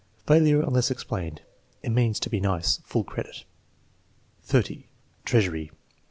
[0.25, 1.43] (Failure unless explained.)
[1.83, 3.43] "It means to be nice." (Full credit.)
[4.41, 4.87] 30.
[5.25, 5.69] Treasury.